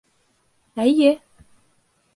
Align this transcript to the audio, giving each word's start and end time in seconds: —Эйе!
—Эйе! 0.85 1.11